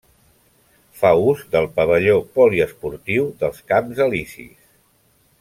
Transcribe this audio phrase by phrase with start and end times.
[1.01, 4.59] Fa ús del pavelló poliesportiu dels Camps Elisis.